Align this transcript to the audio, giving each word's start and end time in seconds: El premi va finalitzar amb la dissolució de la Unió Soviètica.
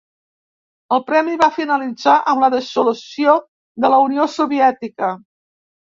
El 0.95 1.01
premi 1.09 1.35
va 1.41 1.49
finalitzar 1.57 2.15
amb 2.33 2.43
la 2.45 2.49
dissolució 2.55 3.37
de 3.85 3.93
la 3.95 4.01
Unió 4.07 4.27
Soviètica. 4.41 5.13